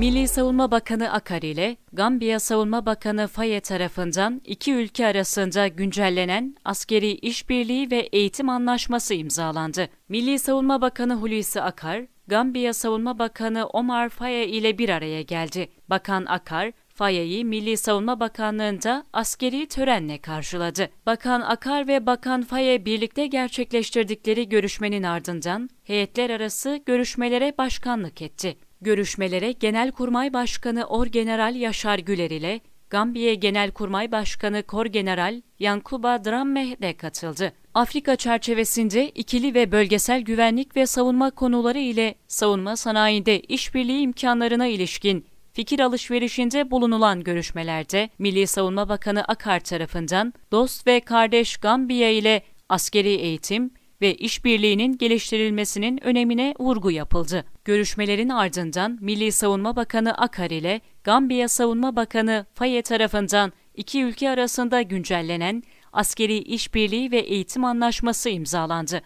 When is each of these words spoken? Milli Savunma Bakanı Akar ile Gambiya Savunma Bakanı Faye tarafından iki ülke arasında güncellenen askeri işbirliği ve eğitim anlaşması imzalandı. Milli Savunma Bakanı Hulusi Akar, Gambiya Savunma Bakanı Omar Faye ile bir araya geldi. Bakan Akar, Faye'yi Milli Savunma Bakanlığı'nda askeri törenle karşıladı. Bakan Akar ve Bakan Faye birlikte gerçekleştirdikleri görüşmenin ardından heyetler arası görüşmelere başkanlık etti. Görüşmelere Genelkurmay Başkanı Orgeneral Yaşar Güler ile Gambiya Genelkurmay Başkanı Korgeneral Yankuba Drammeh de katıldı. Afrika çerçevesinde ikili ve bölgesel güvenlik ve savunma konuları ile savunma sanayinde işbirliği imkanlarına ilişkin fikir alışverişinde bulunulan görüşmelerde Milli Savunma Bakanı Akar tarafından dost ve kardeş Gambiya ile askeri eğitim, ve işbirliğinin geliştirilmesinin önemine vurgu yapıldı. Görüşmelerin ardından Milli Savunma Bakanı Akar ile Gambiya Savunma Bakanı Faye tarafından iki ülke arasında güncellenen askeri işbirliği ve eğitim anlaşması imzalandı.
Milli 0.00 0.28
Savunma 0.28 0.70
Bakanı 0.70 1.12
Akar 1.12 1.42
ile 1.42 1.76
Gambiya 1.92 2.40
Savunma 2.40 2.86
Bakanı 2.86 3.26
Faye 3.26 3.60
tarafından 3.60 4.40
iki 4.44 4.72
ülke 4.72 5.06
arasında 5.06 5.68
güncellenen 5.68 6.56
askeri 6.64 7.10
işbirliği 7.10 7.90
ve 7.90 7.98
eğitim 7.98 8.48
anlaşması 8.48 9.14
imzalandı. 9.14 9.88
Milli 10.08 10.38
Savunma 10.38 10.80
Bakanı 10.80 11.14
Hulusi 11.14 11.60
Akar, 11.60 12.06
Gambiya 12.26 12.74
Savunma 12.74 13.18
Bakanı 13.18 13.66
Omar 13.66 14.08
Faye 14.08 14.48
ile 14.48 14.78
bir 14.78 14.88
araya 14.88 15.22
geldi. 15.22 15.68
Bakan 15.90 16.26
Akar, 16.26 16.72
Faye'yi 16.94 17.44
Milli 17.44 17.76
Savunma 17.76 18.20
Bakanlığı'nda 18.20 19.04
askeri 19.12 19.68
törenle 19.68 20.18
karşıladı. 20.18 20.88
Bakan 21.06 21.40
Akar 21.40 21.88
ve 21.88 22.06
Bakan 22.06 22.42
Faye 22.42 22.84
birlikte 22.84 23.26
gerçekleştirdikleri 23.26 24.48
görüşmenin 24.48 25.02
ardından 25.02 25.70
heyetler 25.84 26.30
arası 26.30 26.80
görüşmelere 26.86 27.54
başkanlık 27.58 28.22
etti. 28.22 28.69
Görüşmelere 28.82 29.52
Genelkurmay 29.52 30.32
Başkanı 30.32 30.84
Orgeneral 30.84 31.54
Yaşar 31.54 31.98
Güler 31.98 32.30
ile 32.30 32.60
Gambiya 32.90 33.34
Genelkurmay 33.34 34.12
Başkanı 34.12 34.62
Korgeneral 34.62 35.40
Yankuba 35.58 36.24
Drammeh 36.24 36.82
de 36.82 36.96
katıldı. 36.96 37.52
Afrika 37.74 38.16
çerçevesinde 38.16 39.08
ikili 39.08 39.54
ve 39.54 39.72
bölgesel 39.72 40.20
güvenlik 40.20 40.76
ve 40.76 40.86
savunma 40.86 41.30
konuları 41.30 41.78
ile 41.78 42.14
savunma 42.28 42.76
sanayinde 42.76 43.40
işbirliği 43.40 44.00
imkanlarına 44.00 44.66
ilişkin 44.66 45.24
fikir 45.52 45.80
alışverişinde 45.80 46.70
bulunulan 46.70 47.22
görüşmelerde 47.24 48.10
Milli 48.18 48.46
Savunma 48.46 48.88
Bakanı 48.88 49.24
Akar 49.24 49.60
tarafından 49.60 50.32
dost 50.52 50.86
ve 50.86 51.00
kardeş 51.00 51.56
Gambiya 51.56 52.10
ile 52.10 52.42
askeri 52.68 53.08
eğitim, 53.08 53.70
ve 54.00 54.14
işbirliğinin 54.14 54.98
geliştirilmesinin 54.98 56.04
önemine 56.04 56.54
vurgu 56.58 56.90
yapıldı. 56.90 57.44
Görüşmelerin 57.64 58.28
ardından 58.28 58.98
Milli 59.00 59.32
Savunma 59.32 59.76
Bakanı 59.76 60.14
Akar 60.14 60.50
ile 60.50 60.80
Gambiya 61.04 61.48
Savunma 61.48 61.96
Bakanı 61.96 62.46
Faye 62.54 62.82
tarafından 62.82 63.52
iki 63.74 64.02
ülke 64.02 64.30
arasında 64.30 64.82
güncellenen 64.82 65.62
askeri 65.92 66.38
işbirliği 66.38 67.10
ve 67.10 67.18
eğitim 67.18 67.64
anlaşması 67.64 68.30
imzalandı. 68.30 69.02